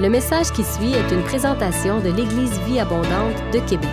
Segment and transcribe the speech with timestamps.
[0.00, 3.88] Le message qui suit est une présentation de l'Église Vie Abondante de Québec.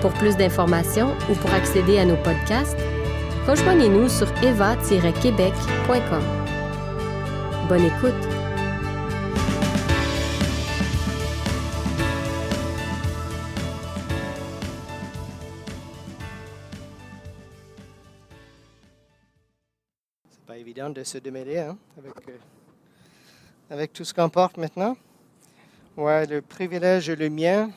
[0.00, 2.78] Pour plus d'informations ou pour accéder à nos podcasts,
[3.46, 6.22] rejoignez-nous sur eva-québec.com.
[7.68, 8.14] Bonne écoute!
[20.30, 22.10] C'est pas évident de se démêler hein, euh,
[23.70, 24.96] avec tout ce qu'on porte maintenant.
[25.96, 27.70] Ouais, le privilège est le mien,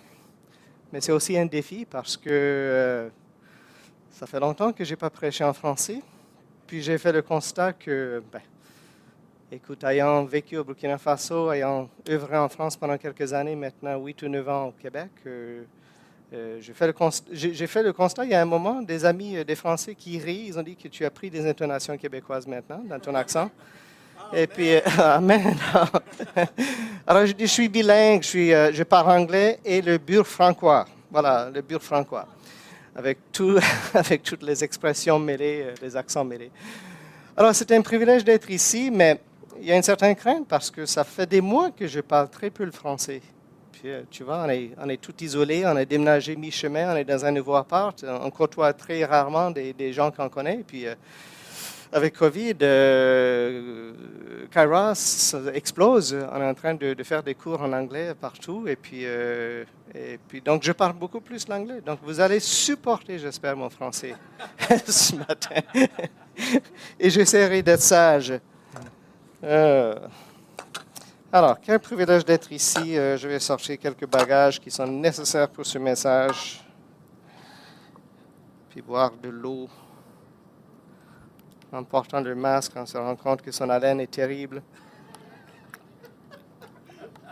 [0.92, 3.10] mais c'est aussi un défi parce que euh,
[4.12, 6.02] ça fait longtemps que je n'ai pas prêché en français.
[6.68, 8.42] Puis j'ai fait le constat que, ben,
[9.52, 14.22] écoute, ayant vécu au Burkina Faso, ayant œuvré en France pendant quelques années, maintenant 8
[14.24, 15.64] ou 9 ans au Québec, euh,
[16.32, 16.86] euh, j'ai fait,
[17.82, 20.62] le constat, il y a un moment, des amis des Français qui rient, ils ont
[20.62, 23.50] dit que tu as pris des intonations québécoises maintenant dans ton accent.
[24.32, 25.56] Et puis, euh, Amen.
[27.08, 30.86] Alors, je je suis bilingue, euh, je parle anglais et le bur francois.
[31.10, 32.28] Voilà, le bur francois.
[32.96, 33.58] Avec, tout,
[33.94, 36.52] avec toutes les expressions mêlées, euh, les accents mêlés.
[37.36, 39.20] Alors, c'est un privilège d'être ici, mais
[39.60, 42.30] il y a une certaine crainte parce que ça fait des mois que je parle
[42.30, 43.22] très peu le français.
[43.72, 47.06] Puis, tu vois, on est, on est tout isolé, on a déménagé mi-chemin, on est
[47.06, 50.64] dans un nouveau appart, on côtoie très rarement des, gens qu'on connaît.
[50.68, 50.86] Puis,
[51.92, 53.94] avec Covid, euh,
[54.52, 56.16] Kairos explose.
[56.32, 58.68] On est en train de, faire des cours en anglais partout.
[58.68, 61.82] Et puis, euh, et puis, donc, je parle beaucoup plus l'anglais.
[61.82, 64.16] Donc, vous allez supporter, j'espère, mon français
[64.86, 65.62] ce matin.
[67.00, 68.34] et j'essaierai d'être sage.
[69.44, 69.96] Euh,
[71.32, 72.98] alors, quel privilège d'être ici?
[72.98, 76.64] Euh, je vais sortir quelques bagages qui sont nécessaires pour ce message.
[78.70, 79.70] Puis boire de l'eau.
[81.72, 84.64] En portant le masque, on se rend compte que son haleine est terrible.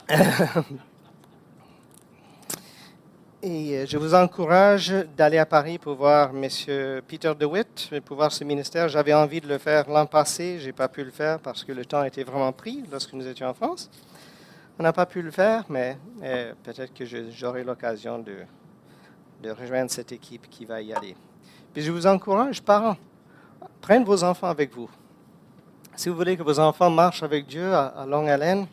[3.41, 6.47] Et euh, je vous encourage d'aller à Paris pour voir M.
[7.07, 8.89] Peter DeWitt, pour voir ce ministère.
[8.89, 11.71] J'avais envie de le faire l'an passé, je n'ai pas pu le faire parce que
[11.71, 13.89] le temps était vraiment pris lorsque nous étions en France.
[14.79, 18.37] On n'a pas pu le faire, mais euh, peut-être que j'aurai l'occasion de,
[19.41, 21.15] de rejoindre cette équipe qui va y aller.
[21.73, 22.97] Puis je vous encourage, parents,
[23.87, 24.89] prenez vos enfants avec vous.
[25.95, 28.67] Si vous voulez que vos enfants marchent avec Dieu à, à longue haleine,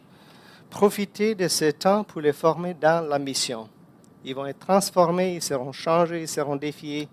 [0.69, 3.69] profitez de ce temps pour les former dans la mission.
[4.25, 7.09] Ils vont être transformés, ils seront changés, ils seront défiés.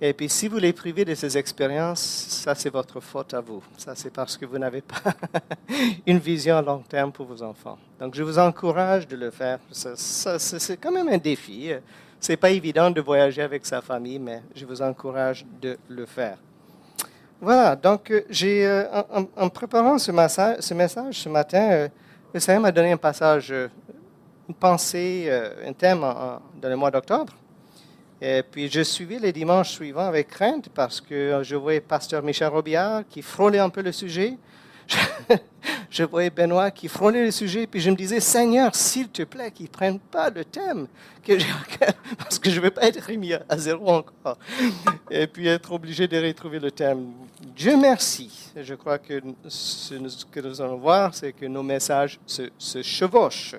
[0.00, 3.62] Et puis, si vous les privez de ces expériences, ça, c'est votre faute à vous.
[3.76, 5.12] Ça, c'est parce que vous n'avez pas
[6.06, 7.78] une vision à long terme pour vos enfants.
[7.98, 9.58] Donc, je vous encourage de le faire.
[9.72, 11.72] C'est quand même un défi.
[12.20, 16.38] C'est pas évident de voyager avec sa famille, mais je vous encourage de le faire.
[17.44, 18.84] Voilà, donc euh, j'ai, euh,
[19.36, 21.88] en, préparant ce, massa- ce message ce matin, euh,
[22.32, 23.52] le Seigneur m'a donné un passage,
[24.48, 25.28] une pensée,
[25.66, 27.32] un thème en- dans le mois d'octobre.
[28.20, 32.46] Et puis je suivis les dimanches suivants avec crainte parce que je voyais Pasteur Michel
[32.46, 34.38] Robillard qui frôlait un peu le sujet.
[34.86, 34.96] Je,
[35.90, 39.50] je voyais Benoît qui frôlait le sujet, puis je me disais, Seigneur, s'il te plaît,
[39.50, 40.86] qu'ils ne prennent pas le thème,
[41.22, 44.38] que cœur, parce que je ne veux pas être remis à, zéro encore,
[45.10, 47.12] et puis être obligé de retrouver le thème.
[47.54, 48.52] Dieu merci.
[48.56, 49.94] Je crois que ce
[50.30, 53.56] que nous allons voir, c'est que nos messages se, chevauchent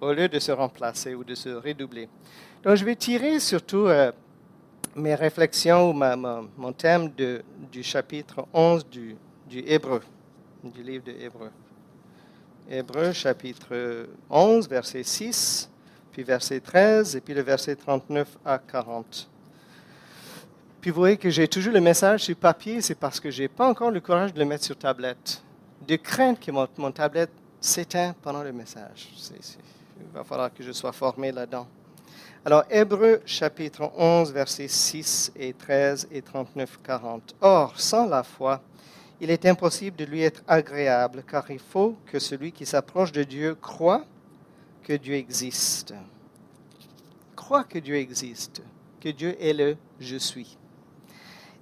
[0.00, 2.08] au lieu de se remplacer ou de se redoubler.
[2.62, 4.12] Donc, je vais tirer surtout euh,
[4.94, 7.10] mes réflexions ou mon thème
[7.70, 9.16] du chapitre 11 du,
[9.48, 10.00] du Hébreu,
[10.64, 11.50] du livre de Hébreu.
[12.68, 15.70] Hébreu, chapitre 11, verset 6,
[16.12, 19.28] puis verset 13, et puis le verset 39 à 40.
[20.80, 23.48] Puis vous voyez que j'ai toujours le message sur papier, c'est parce que je n'ai
[23.48, 25.42] pas encore le courage de le mettre sur tablette.
[25.86, 27.30] De crainte que mon, mon tablette
[27.60, 29.08] s'éteint pendant le message.
[29.16, 29.58] C'est- c'est-
[30.00, 31.66] il va falloir que je sois formé là-dedans.
[32.44, 37.34] Alors, Hébreu chapitre 11, versets 6 et 13 et 39, 40.
[37.40, 38.60] Or, sans la foi,
[39.20, 43.24] il est impossible de lui être agréable, car il faut que celui qui s'approche de
[43.24, 44.04] Dieu croit
[44.82, 45.92] que Dieu existe.
[47.34, 48.62] Croit que Dieu existe,
[49.00, 50.56] que Dieu est le je suis,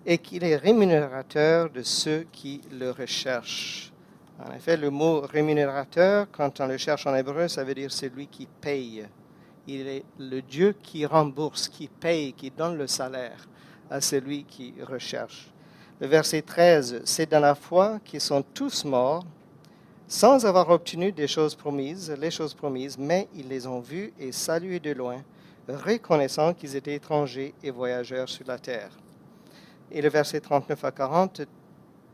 [0.05, 3.93] et qu'il est rémunérateur de ceux qui le recherchent.
[4.39, 8.27] En effet, le mot rémunérateur, quand on le cherche en hébreu, ça veut dire celui
[8.27, 9.07] qui paye.
[9.67, 13.49] Il est le Dieu qui rembourse, qui paye, qui donne le salaire
[13.89, 15.51] à celui qui recherche.
[15.99, 19.25] Le verset 13, c'est dans la foi qu'ils sont tous morts,
[20.07, 24.31] sans avoir obtenu des choses promises, les choses promises, mais ils les ont vues et
[24.31, 25.23] saluées de loin,
[25.67, 28.91] reconnaissant qu'ils étaient étrangers et voyageurs sur la terre.
[29.91, 31.41] Et le verset 39 à 40,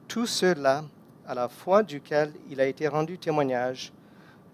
[0.07, 0.85] tous ceux-là,
[1.27, 3.93] à la foi duquel il a été rendu témoignage,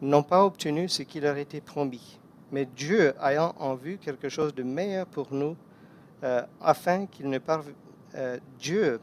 [0.00, 2.18] n'ont pas obtenu ce qui leur était promis.
[2.50, 5.54] Mais Dieu ayant en vue quelque chose de meilleur pour nous,
[6.24, 7.74] euh, afin qu'il ne parvienne,
[8.14, 8.98] euh, Dieu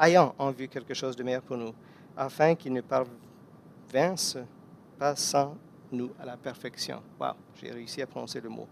[0.00, 1.74] ayant en vue quelque chose de meilleur pour nous,
[2.16, 4.38] afin qu'il ne parvinsse
[4.98, 5.56] pas sans
[5.92, 7.00] nous à la perfection.
[7.20, 8.68] Wow, j'ai réussi à prononcer le mot.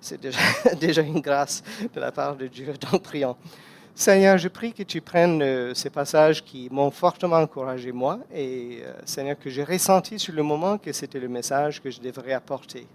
[0.00, 0.38] C'est déjà,
[0.80, 1.62] déjà une grâce
[1.92, 3.36] de la part de Dieu, donc prions.
[3.98, 8.80] Seigneur, je prie que tu prennes euh, ces passages qui m'ont fortement encouragé moi et
[8.82, 12.34] euh, Seigneur, que j'ai ressenti sur le moment que c'était le message que je devrais
[12.34, 12.86] apporter.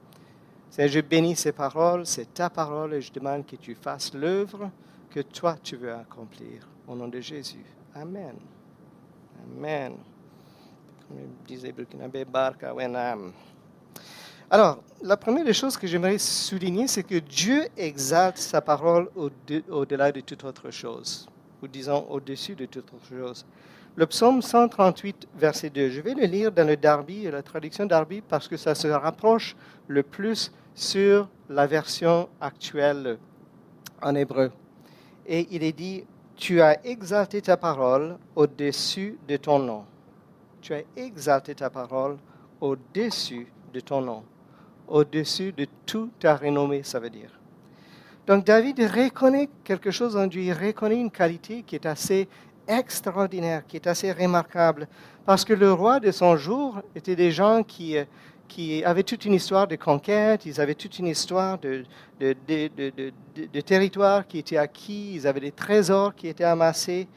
[0.70, 4.70] Seigneur, je bénis ces paroles, c'est ta parole et je demande que tu fasses l'œuvre
[5.10, 6.68] que toi tu veux accomplir.
[6.92, 7.64] Au nom de Jésus.
[7.96, 8.36] Amen.
[9.46, 9.94] Amen.
[11.08, 13.32] Comme disait Burkinabé, Barka Wenam.
[14.50, 20.12] Alors, la première des choses que j'aimerais souligner, c'est que Dieu exalte sa parole au-delà
[20.12, 21.30] de toute autre chose,
[21.64, 23.46] ou disons au-dessus de toute autre chose.
[23.96, 28.20] Le psaume 138, verset 2, je vais le lire dans le Darby, la traduction Darby,
[28.20, 29.56] parce que ça se rapproche
[29.88, 33.18] le plus sur la version actuelle
[34.02, 34.52] en hébreu.
[35.26, 36.04] Et il est dit,
[36.42, 39.86] tu as exalté ta parole au-dessus de ton nom.
[40.60, 42.18] Tu as exalté ta parole
[42.60, 44.24] au-dessus de ton nom
[44.92, 47.30] au-dessus de toute ta renommée, ça veut dire.
[48.28, 52.28] Donc David reconnaît quelque chose en Dieu, il reconnaît une qualité qui est assez
[52.68, 54.88] extraordinaire, qui est assez remarquable,
[55.26, 57.96] parce que le roi de son jour était des gens qui,
[58.52, 61.86] qui avaient toute une histoire de conquête, ils avaient toute une histoire de,
[62.20, 63.14] de, de,
[63.54, 67.08] de territoire qui était acquis, ils avaient des trésors qui étaient amassés,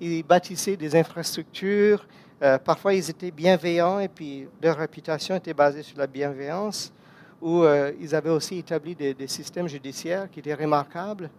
[0.00, 2.04] ils bâtissaient des infrastructures,
[2.42, 6.92] euh, parfois ils étaient bienveillants et puis leur réputation était basée sur la bienveillance
[7.40, 11.30] où euh, ils avaient aussi établi des, systèmes judiciaires qui étaient remarquables.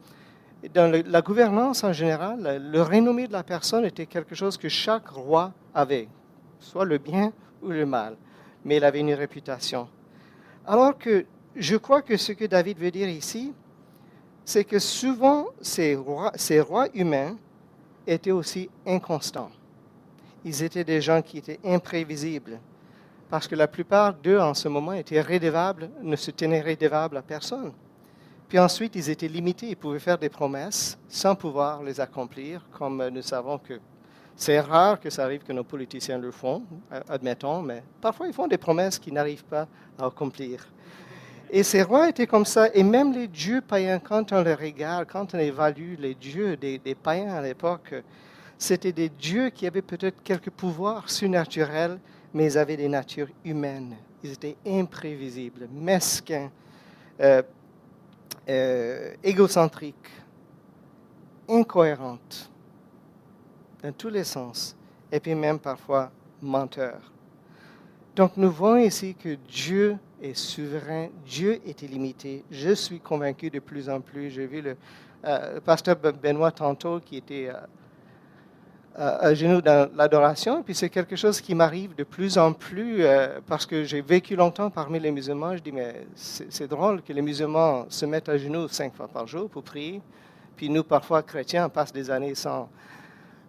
[0.74, 5.10] dans la gouvernance en général, le, renommé de la personne était quelque chose que chaque
[5.10, 6.08] roi avait,
[6.58, 8.16] soit le bien ou le mal,
[8.66, 9.88] mais il avait une réputation.
[10.66, 11.26] Alors que
[11.56, 13.54] je crois que ce que David veut dire ici,
[14.46, 17.38] c'est que souvent ces rois, ces rois humains
[18.08, 19.52] étaient aussi inconstants.
[20.44, 22.60] Ils étaient des gens qui étaient imprévisibles
[23.30, 27.22] parce que la plupart d'eux en ce moment étaient rédevables, ne se tenaient rédevables à
[27.22, 27.72] personne.
[28.50, 33.08] Puis ensuite, ils étaient limités, ils pouvaient faire des promesses sans pouvoir les accomplir, comme
[33.08, 33.80] nous savons que
[34.42, 36.64] c'est rare que ça arrive que nos politiciens le font,
[37.08, 39.68] admettons, mais parfois ils font des promesses qu'ils n'arrivent pas
[40.00, 40.68] à accomplir.
[41.52, 45.08] Et ces rois étaient comme ça, et même les dieux païens, quand on les regarde,
[45.08, 47.94] quand on évalue les dieux des, païens à l'époque,
[48.58, 52.00] c'était des dieux qui avaient peut-être quelques pouvoirs surnaturels,
[52.34, 53.96] mais ils avaient des natures humaines.
[54.24, 56.50] Ils étaient imprévisibles, mesquins,
[57.20, 57.44] euh,
[58.50, 60.10] euh, égocentriques,
[61.48, 62.51] incohérentes,
[63.84, 64.76] dans tous les sens,
[65.12, 66.12] et puis même parfois
[66.42, 67.12] menteurs.
[68.16, 72.44] Donc nous voyons ici que Dieu est souverain, Dieu est illimité.
[72.52, 74.30] Je suis convaincu de plus en plus.
[74.30, 74.76] J'ai vu le
[75.26, 77.50] euh, pasteur Benoît tantôt qui était
[78.96, 80.60] à genoux dans l'adoration.
[80.60, 84.02] Et puis c'est quelque chose qui m'arrive de plus en plus euh, parce que j'ai
[84.02, 85.56] vécu longtemps parmi les musulmans.
[85.56, 89.28] Je dis, mais c'est drôle que les musulmans se mettent à genoux cinq fois par
[89.28, 90.02] jour pour prier.
[90.56, 92.70] Puis nous, parfois, chrétiens, on passe des années sans,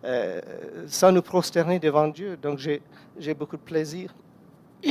[0.04, 0.40] euh,
[0.88, 2.37] sans nous prosterner devant Dieu.
[2.37, 4.12] Donc j'ai beaucoup de plaisir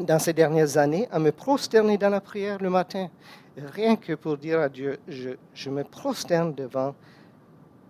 [0.00, 3.08] dans ces dernières années à me prosterner dans la prière le matin.
[3.56, 6.94] Rien que pour dire à Dieu, je, me prosterne devant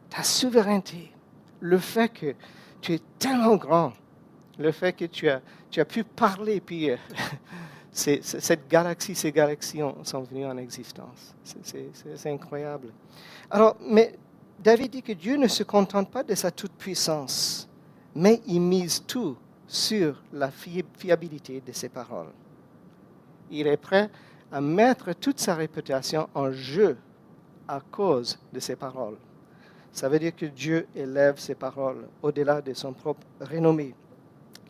[0.08, 1.12] ta souveraineté,
[1.60, 2.34] le fait que
[2.80, 3.92] tu es tellement grand,
[4.58, 6.96] le fait que tu as, tu as pu parler, puis euh,
[7.92, 11.34] cette galaxie, ces galaxies sont venues en existence.
[11.42, 12.88] C'est incroyable.
[13.50, 14.14] Alors, mais
[14.58, 17.68] David dit que Dieu ne se contente pas de sa toute-puissance,
[18.14, 22.32] mais il mise tout sur la fiabilité de ses paroles.
[23.50, 24.10] Il est prêt
[24.52, 26.96] à mettre toute sa réputation en jeu
[27.66, 29.16] à cause de ses paroles.
[29.92, 33.94] Ça veut dire que Dieu élève ses paroles au-delà de son propre renommée.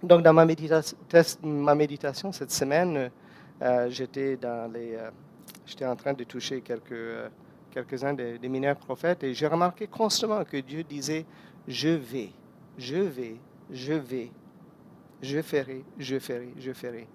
[0.03, 3.09] Donc, dans ma, méditation, cette semaine, euh,
[3.63, 7.29] euh, j'étais en train de toucher quelques, euh,
[7.75, 11.27] quelques-uns des, des, mineurs prophètes et j'ai remarqué constamment que Dieu disait
[11.67, 12.31] Je vais,
[12.79, 13.37] je vais,
[13.71, 14.31] je vais,
[15.21, 17.09] je ferai, je ferai, je ferai.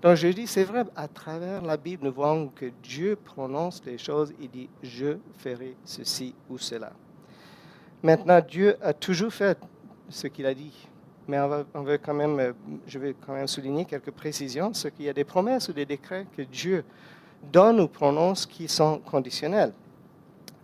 [0.00, 3.98] Donc je dis, c'est vrai, à travers la Bible, nous voyons que Dieu prononce les
[3.98, 6.92] choses, il dit Je ferai ceci ou cela.
[8.02, 9.58] Maintenant, Dieu a toujours fait
[10.08, 10.88] ce qu'il a dit.
[11.28, 12.54] Mais on va, quand même,
[12.86, 15.84] je vais quand même souligner quelques précisions, ce qu'il y a des promesses ou des
[15.84, 16.84] décrets que Dieu
[17.52, 19.72] donne ou prononce qui sont conditionnels.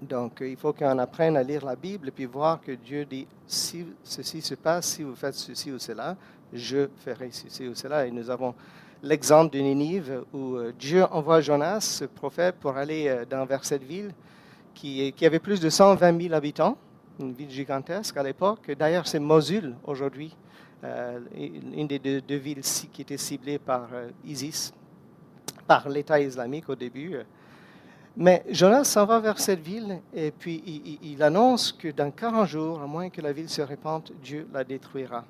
[0.03, 3.27] Donc, il faut qu'on apprenne à lire la Bible et puis voir que Dieu dit,
[3.47, 6.17] si ceci se passe, si vous faites ceci ou cela,
[6.53, 8.05] je ferai ceci ou cela.
[8.05, 8.53] Et nous avons
[9.01, 13.65] l'exemple de Ninive où euh, Dieu envoie Jonas, ce prophète, pour aller euh, dans, vers
[13.65, 14.13] cette ville
[14.75, 16.77] qui, avait plus de 120 000 habitants,
[17.21, 18.73] une ville gigantesque à l'époque.
[18.77, 20.37] D'ailleurs, c'est Mosul aujourd'hui,
[20.83, 23.89] euh, une des deux, villes qui était ciblée par
[24.25, 24.73] ISIS,
[25.69, 27.19] par l'État islamique au début.
[28.17, 32.83] Mais Jonas s'en va vers cette ville et puis il, annonce que dans 40 jours,
[32.83, 35.25] à moins que la ville se répande, Dieu la détruira.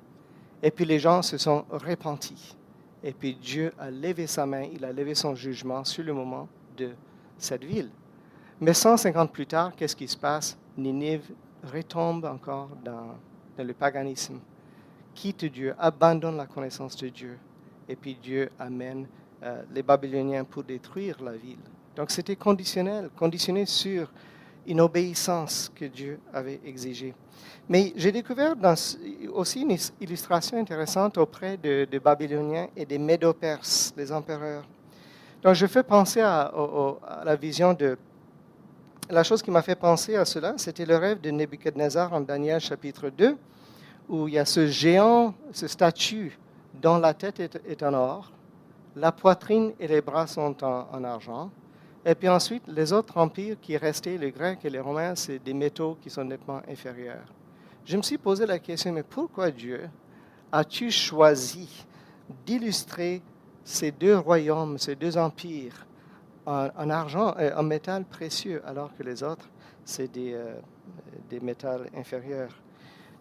[0.61, 2.57] Et puis les gens se sont repentis.
[3.01, 6.49] Et puis Dieu a levé sa main, il a levé son jugement sur le moment
[6.77, 6.89] de
[7.37, 7.89] cette ville.
[8.59, 10.57] Mais 150 plus tard, qu'est-ce qui se passe?
[10.77, 11.31] Ninive
[11.71, 13.15] retombe encore dans,
[13.57, 14.39] le paganisme,
[15.13, 17.37] quitte Dieu, abandonne la connaissance de Dieu.
[17.87, 19.07] Et puis Dieu amène
[19.43, 21.59] euh, les Babyloniens pour détruire la ville.
[21.95, 24.11] Donc c'était conditionnel, conditionné sur
[24.65, 27.13] une obéissance que Dieu avait exigée.
[27.69, 28.55] Mais j'ai découvert
[29.33, 34.63] aussi une illustration intéressante auprès des Babyloniens et des Médo-Perses, les empereurs.
[35.41, 36.51] Donc je fais penser à,
[37.25, 37.97] la vision de...
[39.09, 42.61] La chose qui m'a fait penser à cela, c'était le rêve de Nebuchadnezzar en Daniel
[42.61, 43.35] chapitre 2,
[44.07, 46.37] où il y a ce géant, ce statue
[46.81, 48.31] dont la tête est, en or,
[48.95, 51.51] la poitrine et les bras sont en argent,
[52.05, 55.53] et puis ensuite, les autres empires qui restaient, les Grecs et les Romains, c'est des
[55.53, 57.25] métaux qui sont nettement inférieurs.
[57.85, 59.89] Je me suis posé la question, mais pourquoi Dieu
[60.51, 61.85] as-tu choisi
[62.45, 63.21] d'illustrer
[63.63, 65.85] ces deux royaumes, ces deux empires
[66.45, 69.49] en, argent, et euh, en métal précieux, alors que les autres,
[69.85, 70.55] c'est des, euh,
[71.29, 72.51] des métals inférieurs?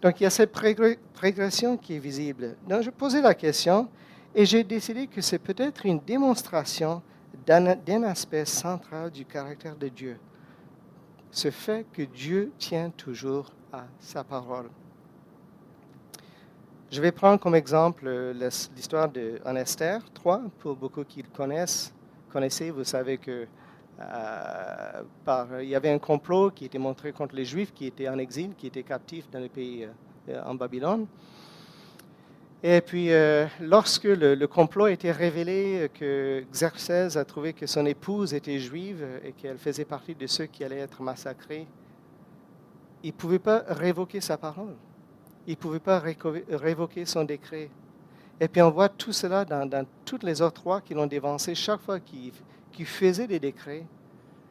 [0.00, 2.56] Donc il y a cette progression qui est visible.
[2.68, 3.88] Donc je posais la question
[4.34, 7.00] et j'ai décidé que c'est peut-être une démonstration
[7.46, 10.18] d'un aspect central du caractère de Dieu.
[11.30, 14.24] Ce fait que Dieu tient toujours à sa
[16.90, 18.34] Je vais prendre comme exemple euh,
[18.76, 21.94] l'histoire d'en Esther 3, pour beaucoup qui le connaissent.
[22.30, 23.46] Connaissez, vous savez que
[24.00, 25.02] euh,
[25.62, 28.54] il y avait un complot qui était montré contre les Juifs qui étaient en exil,
[28.56, 29.88] qui étaient captifs dans le pays
[30.28, 31.06] euh, en Babylone.
[32.64, 37.84] Et puis, euh, lorsque le, complot a été révélé, que Xerxès a trouvé que son
[37.86, 41.66] épouse était juive et qu'elle faisait partie de ceux qui allaient être massacrés,
[43.02, 44.76] il ne pouvait pas révoquer sa parole.
[45.48, 46.00] Il ne pouvait pas
[46.50, 47.68] révoquer son décret.
[48.40, 51.80] Et puis on voit tout cela dans, toutes les autres rois qui l'ont dévancé chaque
[51.80, 52.32] fois qu'ils
[52.70, 53.84] qu faisaient des décrets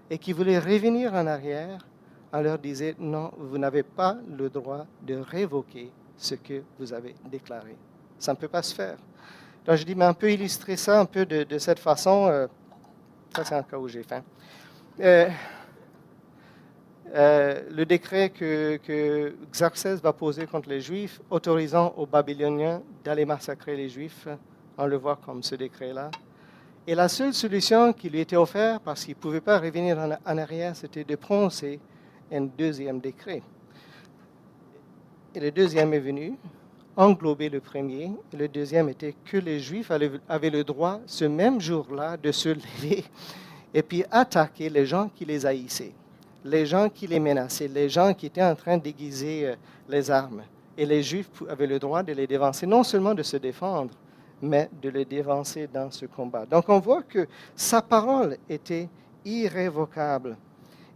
[0.09, 1.87] et qui voulaient revenir en arrière.
[2.33, 7.15] On leur disait, non, vous n'avez pas le droit de révoquer ce que vous avez
[7.29, 7.75] déclaré.
[8.21, 8.97] Ça ne peut pas se faire.
[9.65, 12.27] Donc je dis, mais on peut illustrer ça un peu de, cette façon.
[12.27, 12.45] Euh,
[13.35, 14.21] ça, c'est un cas où j'ai faim.
[14.99, 15.27] Euh,
[17.15, 23.25] euh, le décret que, que, Xerxès va poser contre les Juifs, autorisant aux Babyloniens d'aller
[23.25, 24.27] massacrer les Juifs,
[24.77, 26.11] on le voit comme ce décret-là.
[26.85, 30.11] Et la seule solution qui lui était offerte, parce qu'il ne pouvait pas revenir en,
[30.11, 31.79] en arrière, c'était de prononcer
[32.31, 33.41] un deuxième décret.
[35.33, 36.37] Et le deuxième est venu,
[36.95, 38.11] englober le premier.
[38.37, 43.03] Le deuxième était que les Juifs avaient le droit, ce même jour-là, de se lever
[43.73, 45.93] et puis attaquer les gens qui les haïssaient,
[46.43, 49.55] les gens qui les menaçaient, les gens qui étaient en train d'aiguiser euh,
[49.87, 50.43] les armes.
[50.77, 53.93] Et les Juifs avaient le droit de les dévancer, non seulement de se défendre,
[54.41, 56.45] mais de les dévancer dans ce combat.
[56.45, 58.89] Donc on voit que sa parole était
[59.23, 60.35] irrévocable.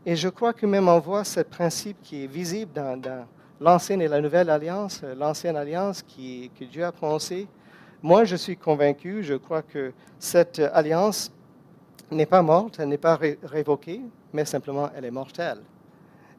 [0.05, 3.25] Et je crois que même on voit ce principe qui est visible dans
[3.65, 7.47] l'ancienne et la nouvelle alliance, l'ancienne alliance qui, que Dieu a prononcée,
[8.03, 11.31] moi je suis convaincu, je crois que cette alliance
[12.11, 15.61] n'est pas morte, elle n'est pas révoquée, mais simplement elle est mortelle.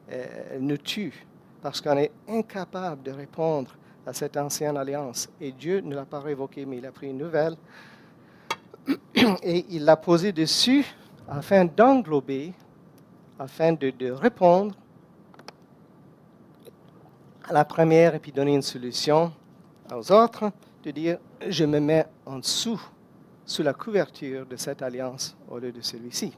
[0.09, 1.27] Elle nous tue
[1.61, 3.71] parce qu'on est incapable de répondre
[4.05, 5.27] à cette ancienne alliance.
[5.41, 7.57] Et Dieu ne l'a pas révoquée, mais il a pris une nouvelle
[9.43, 10.85] et il l'a posée dessus
[11.27, 12.53] afin d'englober,
[13.37, 14.73] afin de répondre
[17.47, 19.31] à la première et puis donner une solution
[19.93, 20.51] aux autres,
[20.83, 22.81] de dire je me mets en dessous,
[23.45, 26.33] sous la couverture de cette alliance au lieu de celui-ci.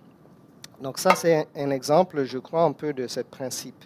[0.82, 3.84] Donc ça, c'est un, exemple, je crois, un peu de ce principe.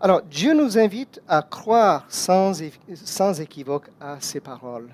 [0.00, 2.60] Alors, Dieu nous invite à croire sans,
[2.94, 4.90] sans équivoque à ses paroles.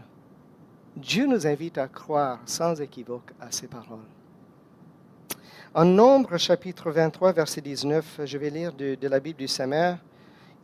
[0.97, 3.99] Dieu nous invite à croire sans équivoque à ses paroles.
[5.75, 9.99] En Nombre chapitre 23, verset 19, je vais lire de, la Bible du Saint-Mère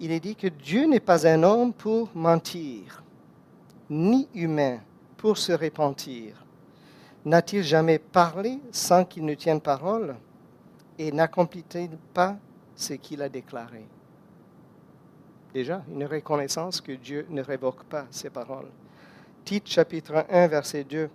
[0.00, 3.02] il est dit que Dieu n'est pas un homme pour mentir,
[3.90, 4.78] ni humain
[5.16, 6.44] pour se repentir.
[7.24, 10.16] N'a-t-il jamais parlé sans qu'il ne tienne parole
[10.98, 12.36] Et n'accomplit-il pas
[12.74, 13.84] ce qu'il a déclaré?
[15.54, 18.70] Déjà, une reconnaissance que Dieu ne révoque pas ses paroles.
[19.44, 21.10] Tite chapitre 1, verset 2.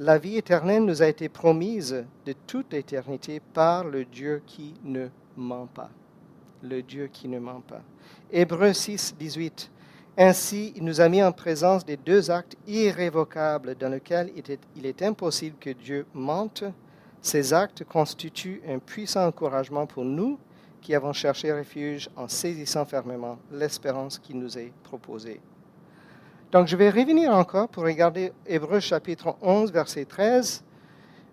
[0.00, 5.08] La vie éternelle nous a été promise de toute éternité par le Dieu qui ne
[5.36, 5.90] ment pas.
[6.62, 7.82] Le Dieu qui ne ment pas.
[8.30, 9.70] Hébreux 6, 18.
[10.18, 14.30] Ainsi, il nous a mis en présence des deux actes irrévocables dans lesquels
[14.76, 16.64] il est, impossible que Dieu mente.
[17.22, 20.38] Ces actes constituent un puissant encouragement pour nous
[20.80, 25.40] qui avons cherché refuge en saisissant fermement l'espérance qui nous est proposée.
[26.52, 30.64] Donc je vais revenir encore pour regarder Hébreu chapitre 11, verset 13,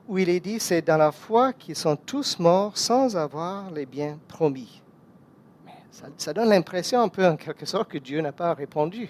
[0.07, 3.85] où il est dit, c'est dans la foi qu'ils sont tous morts sans avoir les
[3.85, 4.81] biens promis.
[6.17, 9.09] Ça, donne l'impression un peu en quelque sorte que Dieu n'a pas répondu,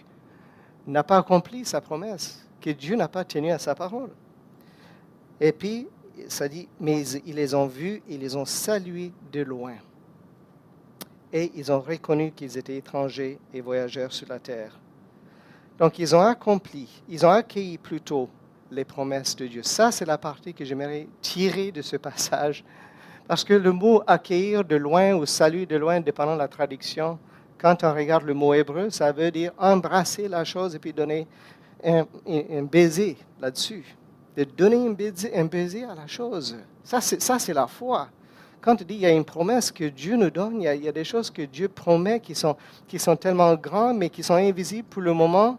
[0.86, 4.10] n'a pas accompli sa promesse, que Dieu n'a pas tenu à sa parole.
[5.42, 5.88] Et puis,
[6.30, 9.76] ça dit, mais ils les ont vus, ils les ont salués de loin.
[11.34, 14.80] Et ils ont reconnu qu'ils étaient étrangers et voyageurs sur la terre.
[15.78, 18.30] Donc, ils ont accompli, ils ont accueilli plutôt
[18.72, 19.64] les promesses de Dieu.
[19.64, 22.64] Ça, c'est la partie que j'aimerais tirer de ce passage.
[23.28, 27.20] Parce que le mot accueillir de loin ou salut de loin, dépendant de la traduction,
[27.58, 31.28] quand on regarde le mot hébreu, ça veut dire embrasser la chose et puis donner
[31.84, 32.06] un,
[32.64, 33.84] baiser là-dessus.
[34.36, 36.56] De donner un baiser, un baiser, à la chose.
[36.84, 38.08] Ça, c'est la foi.
[38.62, 40.76] Quand on dit qu'il y a une promesse que Dieu nous donne, il y, a,
[40.76, 42.56] il y a, des choses que Dieu promet qui sont,
[42.88, 45.58] qui sont tellement grandes, mais qui sont invisibles pour le moment,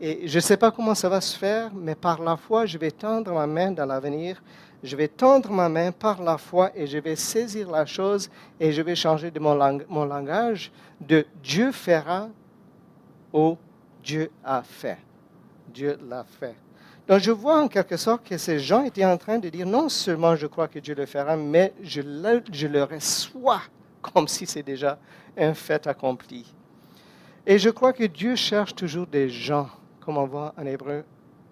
[0.00, 2.76] et je ne sais pas comment ça va se faire, mais par la foi, je
[2.76, 4.42] vais tendre ma main dans l'avenir.
[4.82, 8.28] Je vais tendre ma main par la foi et je vais saisir la chose
[8.60, 9.54] et je vais changer de mon,
[10.04, 12.28] langage de Dieu fera
[13.32, 13.56] au
[14.04, 14.98] Dieu a fait.
[15.72, 16.54] Dieu l'a fait.
[17.08, 19.88] Donc je vois en quelque sorte que ces gens étaient en train de dire non
[19.88, 23.62] seulement je crois que Dieu le fera, mais je le, je le reçois
[24.02, 24.98] comme si c'est déjà
[25.38, 26.52] un fait accompli.
[27.46, 29.68] Et je crois que Dieu cherche toujours des gens
[30.06, 31.04] comme on voit en Hébreu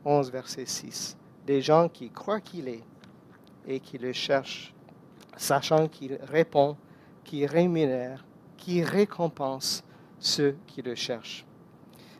[0.05, 1.17] 11, verset 6.
[1.45, 2.85] Des gens qui croient qu'il est
[3.67, 4.73] et qui le cherchent,
[5.37, 6.77] sachant qu'il répond,
[7.25, 8.25] qu'il rémunère,
[8.57, 9.83] qu'il récompense
[10.21, 11.45] ceux qui le cherchent.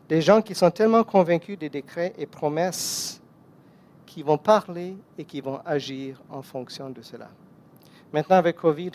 [0.09, 3.21] Des gens qui sont tellement convaincus des décrets et promesses
[4.05, 7.29] qui vont parler et qui vont agir en fonction de cela.
[8.11, 8.91] Maintenant, avec Covid,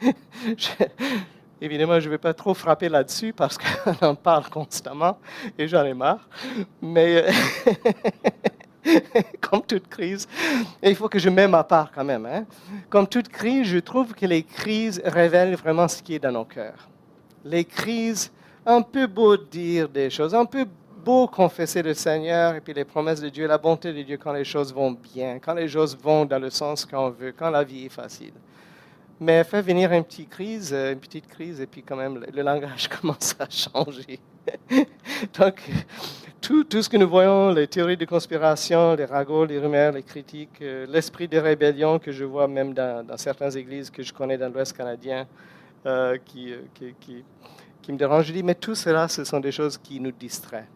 [1.60, 5.18] Évidemment, je ne vais pas trop frapper là-dessus parce qu'on en parle constamment
[5.58, 6.28] et j'en ai marre.
[6.80, 7.26] Mais
[9.40, 10.28] comme toute crise,
[10.82, 12.26] il faut que je mette ma part quand même.
[12.26, 12.44] Hein.
[12.88, 16.44] Comme toute crise, je trouve que les crises révèlent vraiment ce qui est dans nos
[16.44, 16.88] cœurs.
[17.44, 18.30] Les crises,
[18.64, 20.66] un peu beau dire des choses, un peu
[21.04, 24.32] beau confesser le Seigneur et puis les promesses de Dieu, la bonté de Dieu quand
[24.32, 27.64] les choses vont bien, quand les choses vont dans le sens qu'on veut, quand la
[27.64, 28.32] vie est facile.
[29.20, 32.42] Mais fait venir une petite crise, euh, une petite crise, et puis quand même, le,
[32.42, 34.20] langage commence à changer.
[35.38, 35.60] Donc,
[36.40, 40.04] tout, tout, ce que nous voyons, les théories de conspiration, les ragots, les rumeurs, les
[40.04, 44.38] critiques, euh, l'esprit de rébellion que je vois même dans, certaines églises que je connais
[44.38, 45.26] dans l'Ouest canadien,
[45.84, 47.24] euh, qui, qui,
[47.82, 48.26] qui, me dérange.
[48.26, 50.68] Je dis, mais tout cela, ce sont des choses qui nous distraient.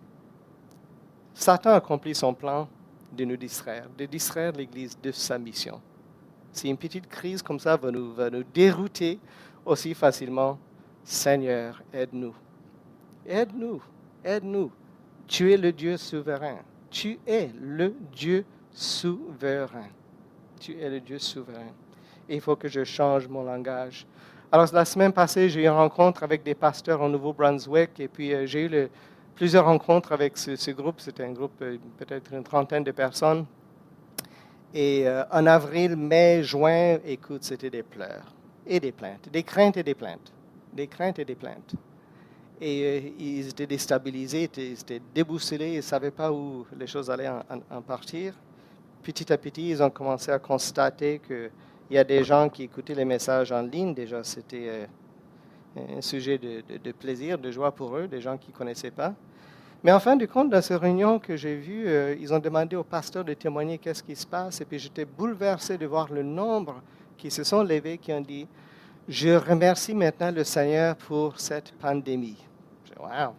[1.32, 2.68] Satan accomplit son plan
[3.12, 5.80] de nous distraire, de distraire l'Église de sa mission.
[6.52, 9.18] Si une petite crise comme ça va nous, va nous dérouter
[9.64, 10.58] aussi facilement,
[11.02, 12.34] Seigneur, aide-nous.
[13.26, 13.82] Aide-nous,
[14.24, 14.70] aide-nous.
[15.26, 16.58] Tu es le Dieu souverain.
[16.90, 19.88] Tu es le Dieu souverain.
[20.60, 21.72] Tu es le Dieu souverain.
[22.28, 24.06] il faut que je change mon langage.
[24.50, 28.34] Alors, la semaine passée, j'ai eu une rencontre avec des pasteurs au Nouveau-Brunswick et puis
[28.34, 28.88] euh, j'ai eu
[29.34, 31.00] plusieurs rencontres avec ce, groupe.
[31.00, 33.46] C'était un groupe, euh, peut-être une trentaine de personnes.
[34.74, 38.34] Et euh, en avril, mai, juin, écoute, c'était des pleurs
[38.66, 40.32] et des plaintes, des craintes et des plaintes,
[40.72, 41.74] des craintes et des plaintes.
[42.60, 47.10] Et euh, ils étaient déstabilisés, ils étaient déboussolés, ils ne savaient pas où les choses
[47.10, 48.34] allaient en, partir.
[49.02, 51.50] Petit à petit, ils ont commencé à constater qu'il
[51.90, 53.92] y a des gens qui écoutaient les messages en ligne.
[53.92, 58.52] Déjà, c'était euh, un sujet de, de, plaisir, de joie pour eux, des gens qui
[58.52, 59.12] ne connaissaient pas.
[59.84, 62.76] Mais en fin de compte, dans ces réunions que j'ai vues, euh, ils ont demandé
[62.76, 64.60] au pasteur de témoigner qu'est-ce qui se passe.
[64.60, 66.80] Et puis j'étais bouleversé de voir le nombre
[67.18, 68.46] qui se sont levés, qui ont dit,
[69.08, 72.38] je remercie maintenant le Seigneur pour cette pandémie.
[73.00, 73.34] Wow,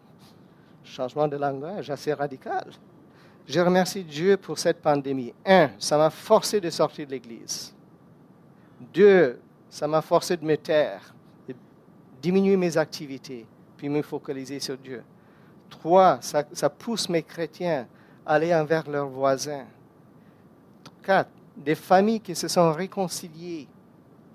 [0.83, 2.65] changement de langage assez radical.
[3.47, 5.33] Je remercie Dieu pour cette pandémie.
[5.45, 7.73] Un, ça m'a forcé de sortir de l'Église.
[8.93, 11.13] Deux, ça m'a forcé de me taire,
[11.47, 11.55] de
[12.21, 13.45] diminuer mes activités,
[13.77, 15.03] puis me focaliser sur Dieu.
[15.79, 17.87] Trois, ça, pousse mes chrétiens
[18.25, 19.65] à aller envers leurs voisins.
[21.01, 23.67] Quatre, des familles qui se sont réconciliées,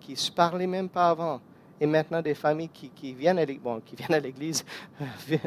[0.01, 1.41] qui ne se parlaient même pas avant,
[1.81, 4.65] et maintenant des familles qui, viennent à l'église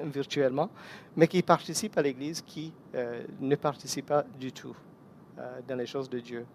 [0.03, 0.69] virtuellement,
[1.15, 4.75] mais qui participent à l'église, qui euh, ne participent pas du tout
[5.37, 6.45] euh, dans les choses de Dieu.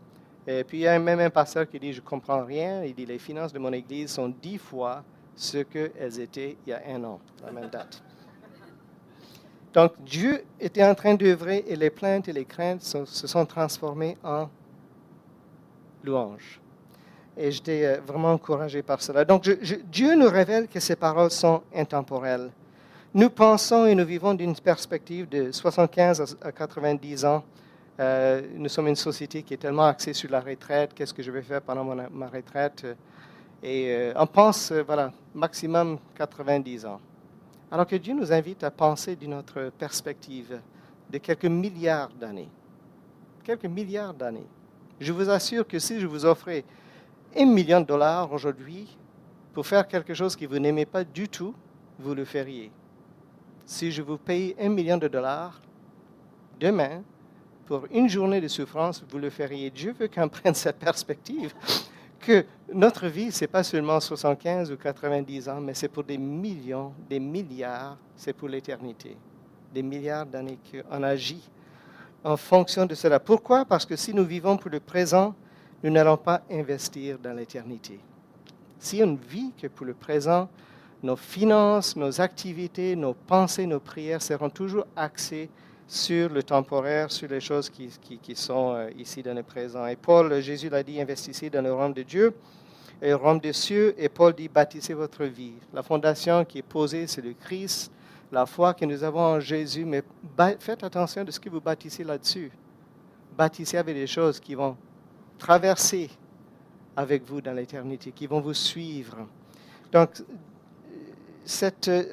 [0.47, 2.95] Et puis il y a même un pasteur qui dit, je ne comprends rien, il
[2.95, 6.81] dit, les finances de mon église sont dix fois ce qu'elles étaient il y a
[6.89, 8.03] un an, la même date.
[9.77, 14.17] Donc Dieu était en train d'œuvrer et les plaintes et les craintes se sont transformées
[14.25, 14.49] en
[16.03, 16.63] louanges.
[17.37, 19.27] Et j'étais euh, vraiment encouragé par cela.
[19.27, 19.47] Donc
[19.93, 22.51] Dieu nous révèle que ces paroles sont intemporelles.
[23.13, 27.45] Nous pensons et nous vivons d'une perspective de 75 à 90 ans.
[28.01, 30.95] Euh, nous sommes une société qui est tellement axée sur la retraite.
[30.95, 32.87] Qu'est-ce que je vais faire pendant ma retraite?
[33.63, 37.01] Et euh, on pense, voilà, maximum 90 ans.
[37.71, 40.61] Alors que Dieu nous invite à penser d'une autre perspective
[41.11, 42.49] de quelques milliards d'années.
[43.43, 44.47] Quelques milliards d'années.
[45.01, 46.65] Je vous assure que si je vous offrais
[47.37, 48.97] un million de dollars aujourd'hui
[49.53, 51.55] pour faire quelque chose que vous n'aimez pas du tout,
[51.99, 52.71] vous le feriez.
[53.65, 55.61] Si je vous paye un million de dollars
[56.61, 57.03] demain
[57.67, 59.71] pour une journée de souffrance, vous le feriez.
[59.71, 61.53] Dieu veut qu'on prenne cette perspective
[62.27, 66.19] que notre vie, ce n'est pas seulement 75 ou 90 ans, mais c'est pour des
[66.19, 69.17] millions, des milliards, c'est pour l'éternité.
[69.73, 71.49] Des milliards d'années qu'on agit
[72.25, 73.21] en fonction de cela.
[73.21, 73.65] Pourquoi?
[73.65, 75.37] Parce que si nous vivons pour le présent,
[75.85, 78.01] nous n'allons pas investir dans l'éternité.
[78.81, 80.49] Si on vit que pour le présent,
[81.05, 85.49] nos finances, nos activités, nos pensées, nos prières seront toujours axées
[85.87, 87.91] sur le temporaire, sur les choses qui,
[88.35, 89.87] sont euh, ici dans le présent.
[89.87, 92.35] Et Paul, Jésus l'a dit, investissez dans le royaume de Dieu
[93.01, 93.95] et le royaume des cieux.
[93.97, 95.55] Et Paul dit, bâtissez votre vie.
[95.73, 97.93] La fondation qui est posée, c'est le Christ,
[98.33, 99.85] la foi que nous avons en Jésus.
[99.85, 100.03] Mais
[100.59, 102.51] faites attention de ce que vous bâtissez là-dessus.
[103.37, 104.77] Bâtissez avec des choses qui vont
[105.39, 106.11] traverser
[106.97, 109.19] avec vous dans l'éternité, qui vont vous suivre.
[109.93, 110.11] Donc,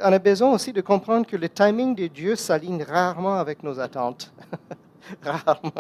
[0.02, 3.80] on a besoin aussi de comprendre que le timing de Dieu s'aligne rarement avec nos
[3.80, 4.32] attentes.
[5.22, 5.72] rarement.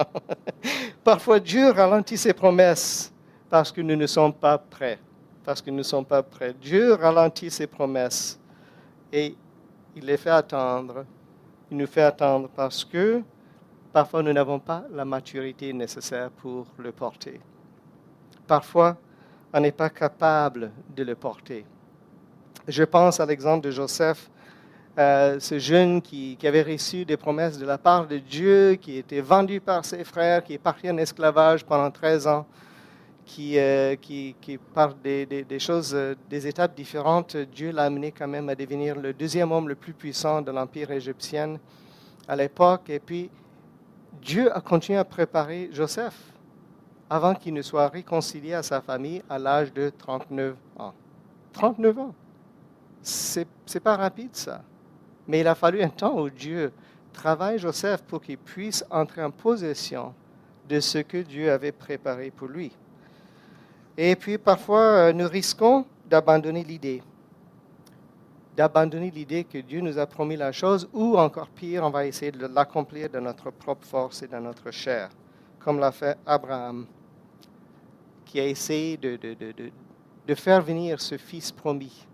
[1.04, 3.12] Parfois, Dieu ralentit ses promesses
[3.50, 5.00] parce que nous ne sommes pas prêts.
[5.44, 6.54] Parce que nous ne sommes pas prêts.
[6.54, 8.40] Dieu ralentit ses promesses
[9.12, 9.36] et
[9.96, 11.06] il les fait attendre.
[11.70, 13.22] Il nous fait attendre parce que
[13.92, 17.40] parfois nous n'avons pas la maturité nécessaire pour le porter.
[18.48, 18.98] Parfois,
[19.54, 21.66] on n'est pas capable de le porter.
[22.68, 24.30] Je pense à l'exemple de Joseph,
[24.98, 29.20] euh, ce jeune qui, avait reçu des promesses de la part de Dieu, qui était
[29.20, 32.46] vendu par ses frères, qui est parti en esclavage pendant 13 ans,
[33.26, 34.34] qui, euh, qui,
[34.74, 38.98] par des, des, choses, euh, des étapes différentes, Dieu l'a amené quand même à devenir
[38.98, 41.60] le deuxième homme le plus puissant de l'Empire égyptien
[42.30, 42.90] à l'époque.
[42.90, 43.30] Et puis,
[44.22, 46.16] Dieu a continué à préparer Joseph
[47.10, 50.94] avant qu'il ne soit réconcilié à sa famille à l'âge de 39 ans.
[51.52, 52.16] 39 ans
[53.04, 54.64] c'est n'est pas rapide ça.
[55.28, 56.72] Mais il a fallu un temps où Dieu
[57.12, 60.14] travaille Joseph pour qu'il puisse entrer en possession
[60.68, 62.72] de ce que Dieu avait préparé pour lui.
[63.98, 67.04] Et puis parfois, euh, nous risquons d'abandonner l'idée,
[68.56, 72.32] d'abandonner l'idée que Dieu nous a promis la chose, ou encore pire, on va essayer
[72.32, 75.10] de l'accomplir de notre propre force et de notre chair,
[75.60, 76.88] comme l'a fait Abraham,
[78.26, 82.08] qui a essayé de, faire venir ce fils promis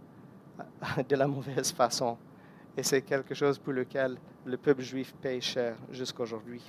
[1.10, 2.17] de la mauvaise façon.
[2.78, 6.62] Et c'est quelque chose pour lequel le peuple juif paye cher jusqu'aujourd'hui.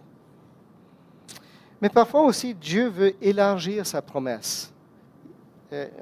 [1.80, 4.72] Mais parfois aussi, Dieu veut élargir sa promesse.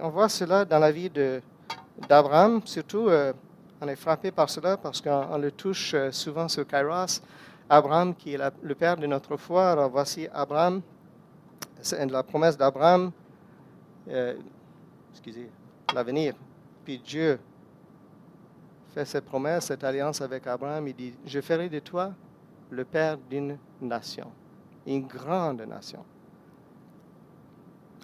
[0.00, 1.10] on voit cela dans la vie
[2.08, 3.32] d'Abraham, surtout euh,
[3.80, 7.20] on est frappé par cela parce qu'on le touche euh, souvent sur Kairos.
[7.70, 10.80] Abraham, qui est le père de notre foi, alors voici Abraham,
[11.80, 13.12] c'est la promesse d'Abraham,
[14.08, 14.34] euh,
[15.12, 15.50] excusez,
[15.94, 16.34] l'avenir.
[16.84, 17.38] Puis Dieu
[19.04, 20.88] cette promesse, cette alliance avec Abraham.
[20.88, 22.12] Il dit, je ferai de toi
[22.70, 24.30] le père d'une nation,
[24.86, 26.04] une grande nation.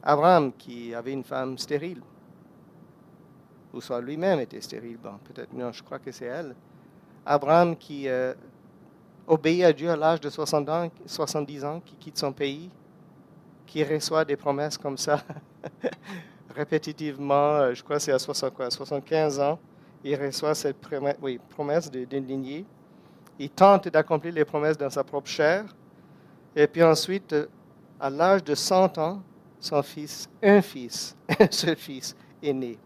[0.02, 2.02] Abraham, qui avait une femme stérile,
[3.72, 6.54] ou soit lui-même était stérile, bon, peut-être, non, je crois que c'est elle.
[7.26, 8.35] Abraham qui euh,
[9.26, 12.70] obéit à Dieu à l'âge de 60 ans, 70 ans, qui quitte son pays,
[13.66, 15.22] qui reçoit des promesses comme ça,
[16.54, 19.59] répétitivement, euh, je crois que c'est à 75 ans
[20.05, 21.40] il reçoit cette promesse, oui,
[22.07, 22.67] d'une lignée.
[23.38, 25.64] Il tente d'accomplir les promesses dans sa propre chair.
[26.55, 27.35] Et puis ensuite,
[27.99, 29.23] à l'âge de 100 ans,
[29.59, 32.79] son fils, un fils, un seul fils, est né.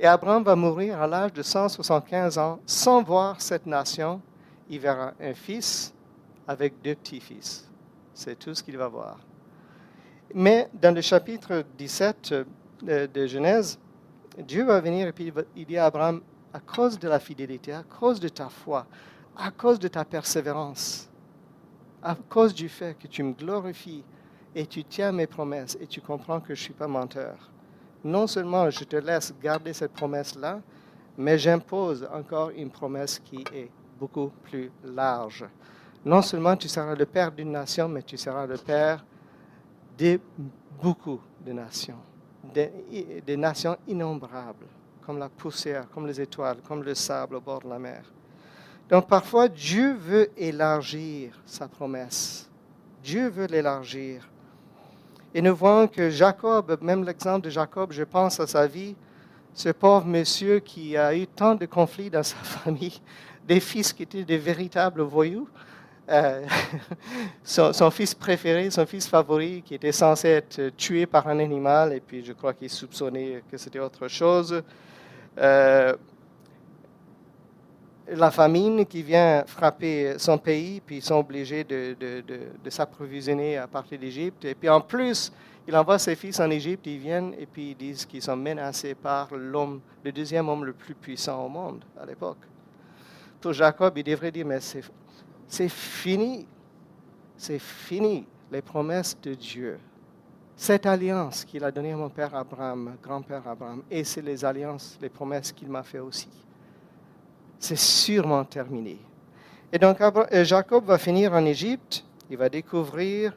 [0.00, 4.20] Et Abraham va mourir à l'âge de 175 ans sans voir cette nation.
[4.68, 5.94] Il verra un fils
[6.48, 7.70] avec deux petits-fils.
[8.14, 9.18] C'est tout ce qu'il va voir.
[10.34, 13.78] Mais dans le chapitre 17 euh, de Genèse,
[14.38, 16.20] Dieu va venir et puis il dit à Abraham,
[16.56, 18.86] à cause de la fidélité, à cause de ta foi,
[19.36, 21.06] à cause de ta persévérance,
[22.02, 24.02] à cause du fait que tu me glorifies
[24.54, 27.50] et tu tiens mes promesses et tu comprends que je ne suis pas menteur.
[28.02, 30.62] Non seulement je te laisse garder cette promesse-là,
[31.18, 35.44] mais j'impose encore une promesse qui est beaucoup plus large.
[36.06, 39.04] Non seulement tu seras le père d'une nation, mais tu seras le père
[39.98, 40.18] de
[40.80, 42.00] beaucoup de nations,
[42.54, 44.66] des, nations innombrables,
[45.06, 48.02] comme la poussière, comme les étoiles, comme le sable au bord de la mer.
[48.90, 52.48] Donc parfois, Dieu veut élargir sa promesse.
[53.02, 54.28] Dieu veut l'élargir.
[55.32, 58.96] Et nous voyons que Jacob, même l'exemple de Jacob, je pense à sa vie,
[59.54, 63.00] ce pauvre monsieur qui a eu tant de conflits dans sa famille,
[63.46, 65.48] des fils qui étaient des véritables voyous,
[66.08, 66.46] euh,
[67.44, 72.00] son, fils préféré, son fils favori, qui était censé être tué par un animal, et
[72.00, 74.62] puis je crois qu'il soupçonnait que c'était autre chose.
[75.38, 75.94] Euh,
[78.08, 83.66] la famine qui vient frapper son pays, puis ils sont obligés de, de, s'approvisionner à
[83.66, 84.44] partir d'Égypte.
[84.44, 85.32] Et puis en plus,
[85.66, 88.94] il envoie ses fils en Égypte, ils viennent et puis ils disent qu'ils sont menacés
[88.94, 92.38] par l'homme, le deuxième homme le plus puissant au monde à l'époque.
[93.40, 96.46] Pour Jacob, il devrait dire, mais c'est fini,
[97.36, 99.78] c'est fini les promesses de Dieu.
[100.56, 104.98] Cette alliance qu'il a donnée à mon père Abraham, grand-père Abraham, et c'est les alliances,
[105.00, 106.30] les promesses qu'il m'a fait aussi
[107.58, 108.98] c'est sûrement terminé.
[109.72, 113.36] Et donc euh, Jacob va finir en Égypte, il va découvrir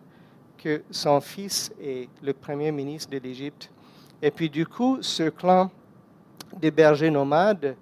[0.58, 3.72] que son fils est le premier ministre de l'Égypte.
[4.22, 5.72] Et puis du coup, ce clan
[6.58, 7.76] des bergers nomades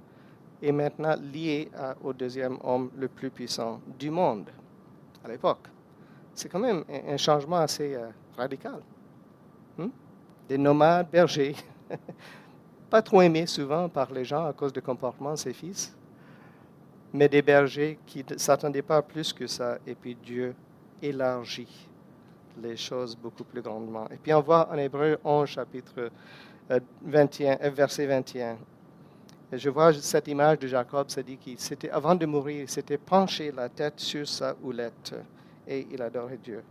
[0.62, 1.70] est maintenant lié
[2.04, 4.50] au deuxième homme le plus puissant du monde
[5.24, 5.68] à l'époque.
[6.34, 8.82] C'est quand même un changement assez euh, radical.
[9.78, 9.90] Hmm?
[10.50, 11.56] Des nomades bergers,
[12.90, 15.98] pas trop aimés souvent par les gens à cause du comportement de ses fils
[17.14, 19.78] mais des bergers qui ne s'attendaient pas plus que ça.
[19.86, 20.56] Et puis Dieu
[21.02, 21.90] élargit
[22.62, 24.08] les choses beaucoup plus grandement.
[24.10, 26.10] Et puis on voit en Hébreu 11, chapitre
[27.02, 28.58] 21, euh, euh, verset 21.
[29.54, 32.98] je vois cette image de Jacob, ça dit qu'il s'était, avant de mourir, il s'était
[32.98, 35.16] penché la tête sur sa houlette
[35.68, 36.64] et il adorait Dieu.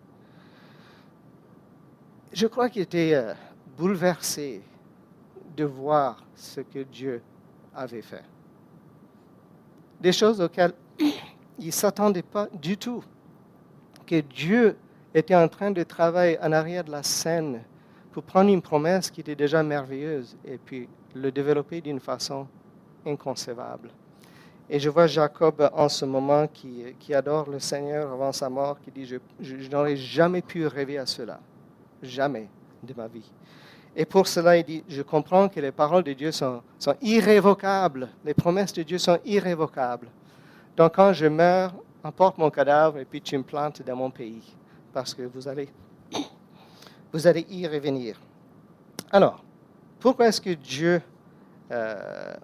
[2.33, 3.35] Je crois qu'il était euh,
[3.77, 4.63] bouleversé
[5.57, 7.23] de voir ce que Dieu
[7.75, 8.25] avait fait
[10.01, 10.75] des choses auxquelles
[11.59, 13.03] il ne s'attendait pas du tout.
[14.07, 14.77] Que Dieu
[15.15, 17.63] était en train de travailler en arrière de la scène
[18.13, 22.47] pour prendre une promesse qui était déjà merveilleuse et puis le développer d'une façon
[23.05, 23.91] inconcevable.
[24.69, 28.91] Et je vois Jacob en ce moment qui, adore le Seigneur avant sa mort, qui
[28.91, 31.41] dit, je, je n'aurais jamais pu rêver à cela,
[32.03, 32.49] jamais
[32.83, 33.31] de ma vie.
[33.99, 36.63] Et pour cela, il dit, je comprends que les paroles de Dieu sont,
[37.01, 38.09] irrévocables.
[38.25, 40.09] Les promesses de Dieu sont irrévocables.
[40.77, 41.73] Donc quand je meurs,
[42.05, 44.55] emporte mon cadavre et puis tu me plantes dans mon pays.
[44.93, 45.69] Parce que vous allez,
[47.11, 48.21] vous allez y revenir.
[49.11, 49.43] Alors,
[49.99, 51.01] pourquoi est-ce que Dieu...
[51.71, 52.35] Euh,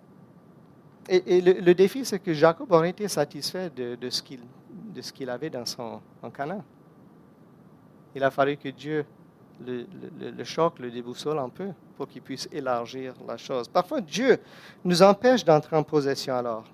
[1.09, 4.23] et, le, défi, c'est que Jacob aurait été satisfait de, ce
[5.12, 6.31] qu'il avait dans son en.
[8.15, 9.05] Il a fallu que Dieu
[9.66, 13.68] le, choc le déboussole un peu pour qu'il puisse élargir la chose.
[13.68, 14.38] Parfois, Dieu
[14.85, 16.64] nous empêche d'entrer en possession alors.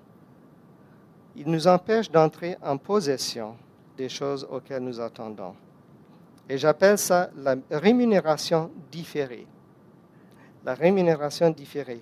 [1.35, 3.55] Il nous empêche d'entrer en possession
[3.97, 5.53] des choses auxquelles nous attendons.
[6.49, 9.45] Et j'appelle ça la rémunération différée.
[10.65, 12.01] La rémunération différée.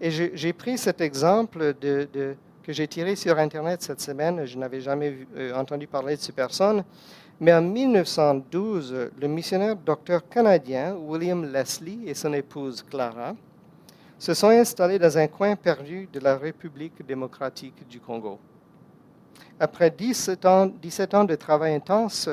[0.00, 4.44] Et j'ai pris cet exemple de, que j'ai tiré sur Internet cette semaine.
[4.44, 6.82] Je n'avais jamais euh, entendu parler de cette personne.
[7.40, 13.34] Mais en 1912, le missionnaire docteur canadien William Leslie et son épouse Clara
[14.18, 18.38] se sont installés dans un coin perdu de la République démocratique du Congo.
[19.58, 22.28] Après 17 ans, 17 ans de travail intense,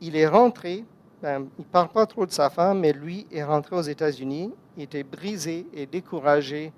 [0.00, 0.84] il est rentré,
[1.22, 4.52] ben, il ne parle pas trop de sa femme, mais lui est rentré aux États-Unis,
[4.76, 6.72] il était brisé et découragé,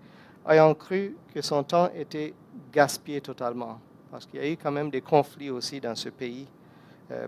[0.49, 2.33] ayant cru que son temps était
[2.73, 3.81] gaspillé totalement,
[4.11, 6.47] parce qu'il y a eu quand même des conflits aussi dans ce pays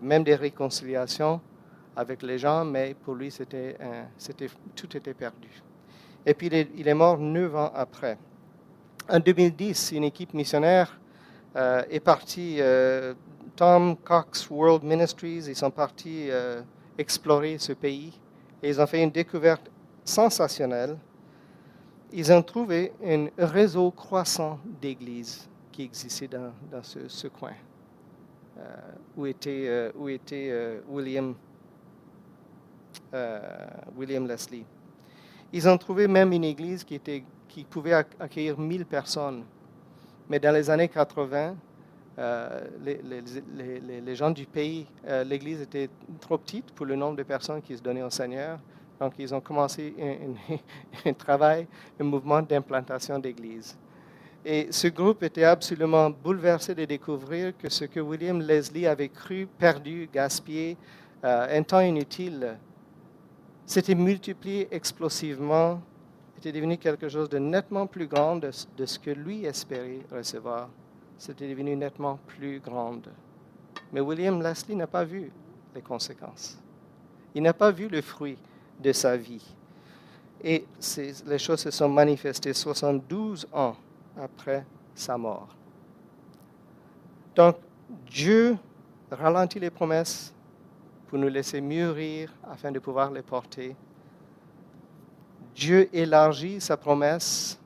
[0.01, 1.41] même des réconciliations
[1.97, 3.33] avec les gens, mais pour lui,
[4.75, 5.49] tout était perdu.
[6.25, 8.19] Et puis, il est, mort neuf ans après.
[9.09, 10.99] En 2010, une équipe missionnaire
[11.57, 13.15] euh, est partie, euh,
[13.57, 16.29] Tom Cox World Ministries, ils sont partis
[16.97, 18.13] explorer ce pays
[18.63, 19.71] et ils ont fait une découverte
[20.05, 20.97] sensationnelle.
[22.13, 27.53] Ils ont trouvé un réseau croissant d'églises qui existait dans, ce coin.
[28.61, 29.91] Euh, où était, euh,
[30.33, 30.81] euh,
[33.97, 34.65] William, Leslie.
[35.53, 37.01] Ils ont trouvé même une église qui,
[37.69, 39.45] pouvait accueillir 1000 personnes.
[40.29, 41.57] Mais dans les années 80,
[42.19, 44.87] euh, les, gens du pays,
[45.25, 48.59] l'église était trop petite pour le nombre de personnes qui se donnaient au Seigneur.
[49.01, 51.67] Donc, ils ont commencé un, un travail,
[51.99, 53.77] un mouvement d'implantation d'église.
[54.45, 59.47] Et ce groupe était absolument bouleversé de découvrir que ce que William Leslie avait cru
[59.59, 60.79] perdu, gaspillé,
[61.25, 62.57] euh, un temps inutile,
[63.67, 65.83] s'était multiplié explosivement,
[66.39, 70.71] était devenu quelque chose de nettement plus grand de, de ce que lui espérait recevoir.
[71.19, 73.03] C'était devenu nettement plus grand.
[73.93, 75.31] Mais William Leslie n'a pas vu
[75.75, 76.59] les conséquences.
[77.35, 78.39] Il n'a pas vu le fruit
[78.83, 79.45] de sa vie.
[80.43, 80.65] Et
[81.27, 83.77] les choses se sont manifestées 72 ans
[84.17, 85.49] après sa mort.
[87.35, 87.57] Donc,
[88.07, 88.57] Dieu
[89.11, 90.35] ralentit les promesses
[91.09, 93.75] pour nous laisser mûrir afin de pouvoir les porter.
[95.55, 97.59] Dieu élargit sa promesse,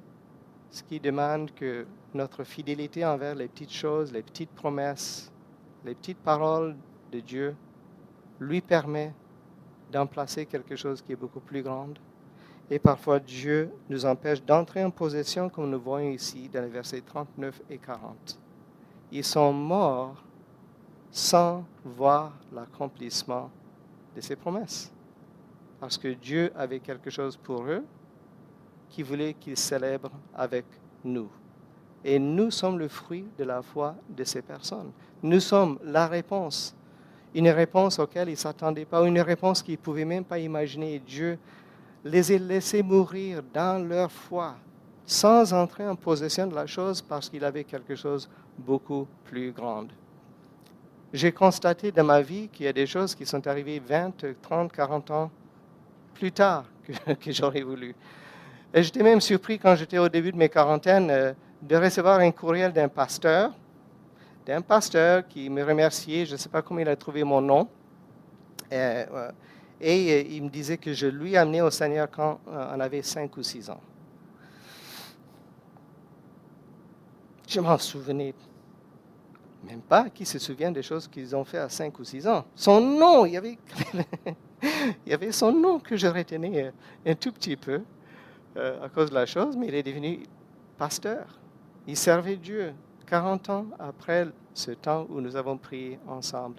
[0.71, 5.31] ce qui demande que notre fidélité envers les petites choses, les petites promesses,
[5.85, 6.75] les petites paroles
[7.13, 7.55] de Dieu
[8.41, 9.13] lui permet
[9.93, 11.91] d'emplacer quelque chose qui est beaucoup plus grand.
[12.71, 17.03] Et parfois, Dieu nous empêche d'entrer en possession, comme nous voyons ici dans les versets
[17.03, 18.39] 39 et 40.
[19.13, 20.23] Ils sont morts
[21.11, 23.51] sans voir l'accomplissement
[24.17, 24.91] de ses promesses.
[25.79, 27.85] Parce que Dieu avait quelque chose pour eux
[28.89, 30.65] qui voulait qu'ils célèbrent avec
[31.05, 31.29] nous.
[32.03, 34.91] Et nous sommes le fruit de la foi de ces personnes.
[35.23, 36.75] Nous sommes la réponse
[37.35, 41.01] une réponse auquel ils ne s'attendaient pas, une réponse qu'ils ne pouvaient même pas imaginer.
[41.01, 41.39] Dieu
[42.05, 44.55] les a laissés mourir dans leur foi,
[45.07, 49.87] sans entrer en possession de la chose parce qu'il avait quelque chose beaucoup plus grand.
[51.13, 54.13] J'ai constaté dans ma vie qu'il y a des choses qui sont arrivées 20,
[54.43, 55.31] 30, 40 ans
[56.15, 57.95] plus tard que, que j'aurais voulu.
[58.73, 62.31] Et j'étais même surpris quand j'étais au début de mes quarantaines euh, de recevoir un
[62.31, 63.53] courriel d'un pasteur
[64.47, 67.69] d'un pasteur qui me remerciait, je ne sais pas comment il a trouvé mon nom.
[68.73, 69.31] Euh,
[69.81, 73.03] et, euh, il me disait que je lui amenais au Seigneur quand euh, on avait
[73.03, 73.81] 5 ou 6 ans.
[77.47, 78.35] Je m'en souvenais
[79.65, 82.45] même pas qui se souvient des choses qu'ils ont fait à 5 ou 6 ans.
[82.55, 83.59] Son nom, il y avait,
[85.07, 86.73] il y avait son nom que je retenais
[87.07, 87.81] un tout petit peu
[88.57, 90.21] à cause de la chose, mais il est devenu
[90.79, 91.27] pasteur.
[91.87, 92.73] Il servait Dieu
[93.07, 96.57] 40 ans après ce temps où nous avons prié ensemble.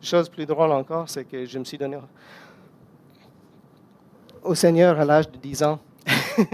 [0.00, 1.98] Chose plus drôle encore, c'est que je me suis donné
[4.42, 5.80] au Seigneur à l'âge de 10 ans.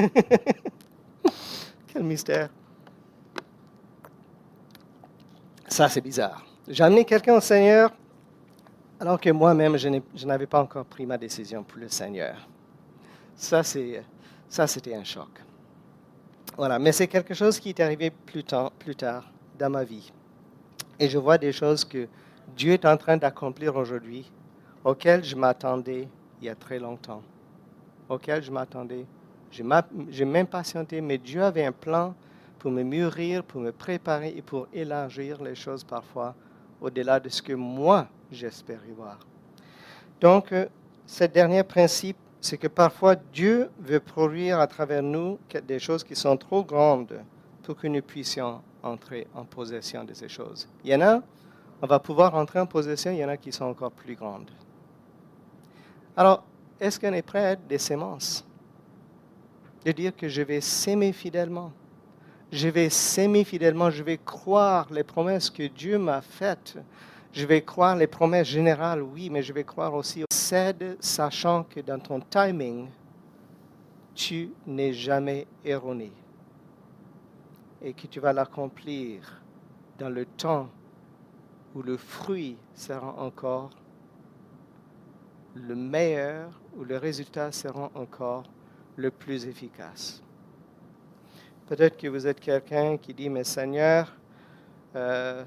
[1.93, 2.49] Quel mystère.
[5.67, 6.45] Ça, c'est bizarre.
[6.69, 7.91] J'ai amené quelqu'un au Seigneur
[9.01, 12.47] alors que moi-même, je n'avais pas encore pris ma décision pour le Seigneur.
[13.35, 15.29] Ça, c'était un choc.
[16.57, 19.25] Voilà, mais c'est quelque chose qui est arrivé plus tard, plus tard
[19.59, 20.13] dans ma vie.
[20.99, 22.07] Et je vois des choses que
[22.57, 24.31] Dieu est en train d'accomplir aujourd'hui,
[24.85, 26.09] auxquelles je m'attendais
[26.41, 27.23] il y a très longtemps.
[28.09, 29.07] Auxquelles je m'attendais.
[29.51, 32.15] Je m'impatientais, mais Dieu avait un plan
[32.59, 36.35] pour me mûrir, pour me préparer et pour élargir les choses parfois
[36.81, 39.19] au-delà de ce que moi j'espérais voir.
[40.21, 40.67] Donc, euh,
[41.07, 46.17] ce dernier principe c'est que parfois Dieu veut produire à travers nous des choses qui
[46.17, 47.21] sont trop grandes
[47.63, 50.67] pour que nous puissions entrer en possession de ces choses.
[50.85, 51.23] Il y en a,
[51.83, 54.51] on va pouvoir entrer en possession, il y en a qui sont encore plus grandes.
[56.17, 56.45] Alors,
[56.79, 58.45] est-ce qu'on est prêt à être des semences?
[59.85, 61.73] De dire que je vais s'aimer fidèlement.
[62.53, 66.77] Je vais s'aimer fidèlement, je vais croire les promesses que Dieu m'a faites
[67.33, 71.81] je vais croire les promesses générales, oui, mais je vais croire aussi cède, sachant que
[71.81, 72.89] dans ton timing,
[74.15, 76.13] tu n'es jamais erroné
[77.83, 79.41] et que tu vas l'accomplir
[79.99, 80.69] dans le temps
[81.75, 83.71] où le fruit sera encore
[85.55, 88.45] le meilleur, où le résultat sera encore
[88.97, 90.23] le plus efficace.
[91.67, 94.13] Peut-être que vous êtes quelqu'un qui dit, mais Seigneur,
[94.97, 95.45] euh,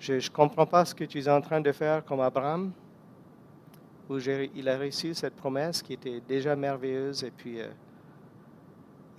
[0.00, 2.72] Je ne comprends pas ce que tu es en train de faire comme Abraham,
[4.08, 7.68] où il a reçu cette promesse qui était déjà merveilleuse, et puis euh,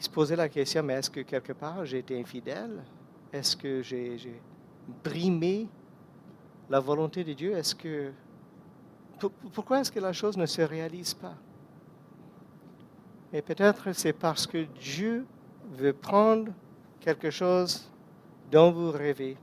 [0.01, 2.81] il se posait la question, mais est-ce que quelque part j'ai été infidèle?
[3.31, 4.41] Est-ce que j'ai
[5.03, 5.67] brimé
[6.71, 7.51] la volonté de Dieu?
[7.51, 8.11] Est-ce que
[9.53, 11.35] pourquoi est-ce que la chose ne se réalise pas?
[13.31, 15.23] Et peut-être c'est parce que Dieu
[15.73, 16.51] veut prendre
[16.99, 17.87] quelque chose
[18.51, 19.37] dont vous rêvez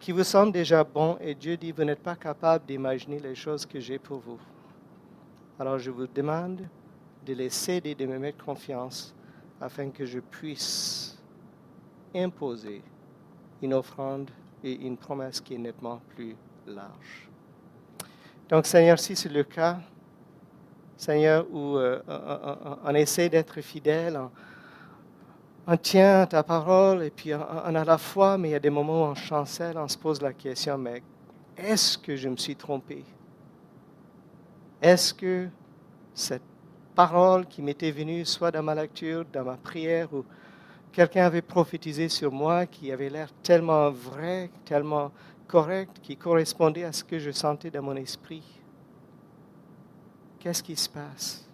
[0.00, 3.64] qui vous semble déjà bon et Dieu dit, vous n'êtes pas capable d'imaginer les choses
[3.64, 4.40] que j'ai pour vous.
[5.60, 6.62] Alors je vous demande
[7.24, 9.14] de les céder, de me mettre confiance
[9.60, 11.18] afin que je puisse
[12.14, 12.82] imposer
[13.62, 14.30] une offrande
[14.62, 16.36] et une promesse qui est nettement plus
[16.66, 17.28] large.
[18.48, 19.78] Donc Seigneur, si c'est le cas,
[20.96, 22.00] Seigneur, où euh,
[22.84, 24.18] on, essaie d'être fidèle,
[25.66, 28.60] on, tient ta parole et puis on, on, a la foi, mais il y a
[28.60, 31.02] des moments où on chancelle, on se pose la question, mais
[31.56, 33.04] est-ce que je me suis trompé?
[34.80, 35.48] Est-ce que
[36.14, 36.42] cette
[36.98, 40.24] parole qui m'était venue soit dans ma lecture, dans ma prière, ou
[40.90, 45.12] quelqu'un avait prophétisé sur moi qui avait l'air tellement vrai, tellement
[45.46, 48.42] correct, qui correspondait à ce que je sentais dans mon esprit.
[50.40, 51.48] Qu'est-ce qui se passe?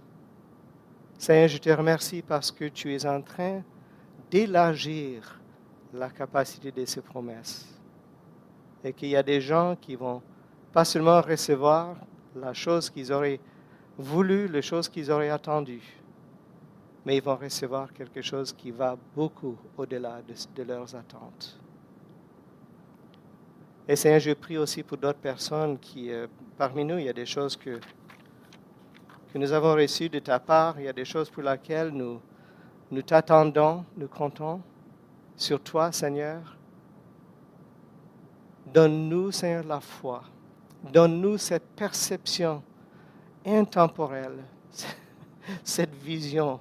[1.18, 3.62] Seigneur, je te remercie parce que tu es en train
[4.30, 5.38] d'élargir
[5.92, 7.68] la capacité de ces promesses.
[8.82, 10.22] Et qu'il y a des gens qui vont
[10.72, 11.97] pas seulement recevoir
[12.34, 13.40] la chose qu'ils auraient
[13.99, 15.82] voulu, les choses qu'ils auraient attendues,
[17.05, 20.20] mais ils vont recevoir quelque chose qui va beaucoup au-delà
[20.57, 21.59] de, leurs attentes.
[23.86, 26.26] Et Seigneur, je prie aussi pour d'autres personnes qui, euh,
[26.57, 27.78] parmi nous, il y a des choses que,
[29.32, 32.20] que nous avons reçues de ta part, il y a des choses pour lesquelles nous,
[32.90, 34.62] nous t'attendons, nous comptons
[35.36, 36.57] sur toi, Seigneur.
[38.72, 40.22] Donne-nous, Seigneur, la foi.
[40.92, 42.62] Donne-nous cette perception
[43.45, 44.42] intemporelle,
[45.64, 46.61] cette vision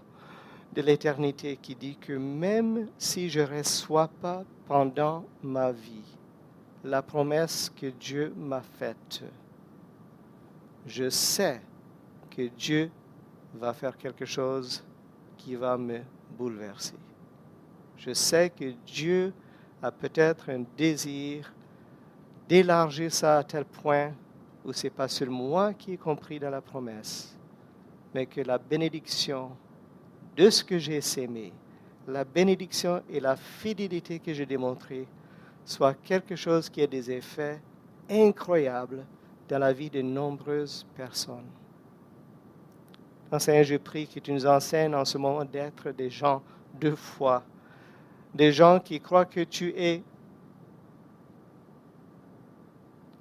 [0.74, 6.18] de l'éternité qui dit que même si je ne reçois pas pendant ma vie
[6.84, 9.24] la promesse que Dieu m'a faite,
[10.86, 11.62] je sais
[12.30, 12.92] que Dieu
[13.54, 14.84] va faire quelque chose
[15.38, 16.00] qui va me
[16.38, 16.96] bouleverser.
[17.98, 19.34] Je sais que Dieu
[19.82, 21.54] a peut-être un désir
[22.50, 24.12] d'élargir ça à tel point
[24.66, 27.38] où ce n'est pas seulement moi qui ai compris dans la promesse,
[28.14, 29.52] mais que la bénédiction
[30.36, 31.54] de ce que j'ai sémé,
[32.08, 35.08] la bénédiction et la fidélité que j'ai démontrée,
[35.66, 37.62] soit quelque chose qui a des effets
[38.10, 39.06] incroyables
[39.48, 41.50] dans la vie de nombreuses personnes.
[43.40, 46.44] Seigneur, je prie que tu nous enseignes en ce moment d'être des gens
[46.80, 47.44] de foi,
[48.34, 50.04] des gens qui croient que tu es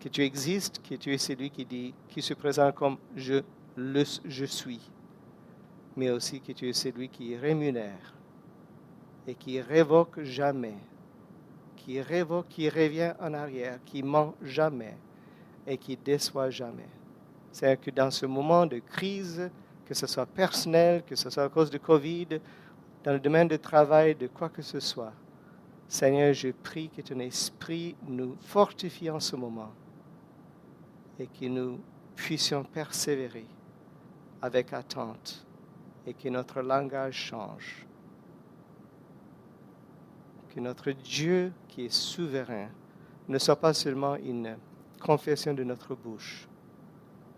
[0.02, 3.40] que tu existes, que tu es celui qui dit, qui se présente comme je,
[3.76, 4.80] le, je suis,
[5.96, 8.12] mais aussi que tu es celui qui rémunère
[9.28, 10.74] et qui révoque jamais,
[11.76, 14.96] qui révoque, qui revient en arrière, qui ment jamais
[15.68, 16.88] et qui déçoit jamais.
[17.52, 19.50] C'est que dans ce moment de crise,
[19.86, 22.40] que ce soit personnel, que ce soit à cause de Covid,
[23.04, 25.12] dans le domaine du travail, de quoi que ce soit,
[25.86, 29.70] Seigneur, je prie que ton esprit nous fortifie en ce moment
[31.18, 31.80] et que nous
[32.14, 33.46] puissions persévérer
[34.40, 35.46] avec attente
[36.06, 37.86] et que notre langage change.
[40.54, 42.68] Que notre Dieu qui est souverain
[43.28, 44.56] ne soit pas seulement une
[45.00, 46.48] confession de notre bouche,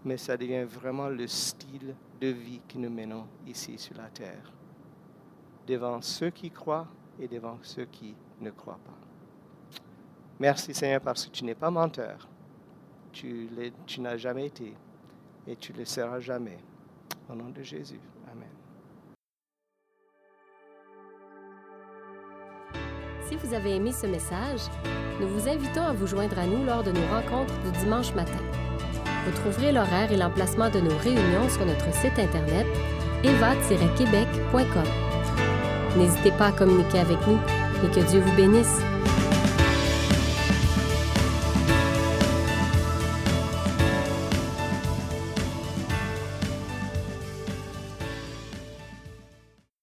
[0.05, 4.53] mais ça devient vraiment le style de vie que nous menons ici sur la terre,
[5.67, 6.89] devant ceux qui croient
[7.21, 9.79] et devant ceux qui ne croient pas.
[10.41, 12.29] Merci Seigneur parce que tu n'es pas menteur
[13.15, 14.75] tu, n'as jamais été
[15.47, 16.59] et tu le seras jamais.
[17.31, 18.01] Au nom de Jésus.
[18.31, 18.49] Amen.
[23.27, 24.61] Si vous avez aimé ce message,
[25.21, 28.43] nous vous invitons à vous joindre à nous lors de nos rencontres du dimanche matin.
[29.25, 32.67] Vous trouverez l'horaire et l'emplacement de nos réunions sur notre site internet
[33.23, 34.85] eva-québec.com.
[35.97, 37.39] N'hésitez pas à communiquer avec nous
[37.85, 38.94] et que Dieu vous bénisse.